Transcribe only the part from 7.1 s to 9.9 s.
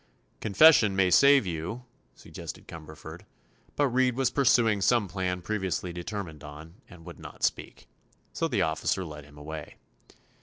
not speak. So the officer led him away.